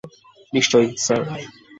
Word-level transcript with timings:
নিশ্চয়ই 0.53 0.87
স্যার। 0.97 1.21